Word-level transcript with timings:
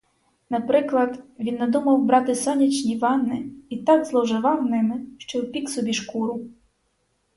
Наприклад, 0.49 1.23
він 1.39 1.55
надумав 1.55 2.05
брати 2.05 2.35
сонячні 2.35 2.97
ванни 2.97 3.49
і 3.69 3.77
так 3.77 4.05
зловживав 4.05 4.65
ними, 4.65 5.05
що 5.19 5.39
обпік 5.39 5.69
собі 5.69 5.93
шкуру. 5.93 6.41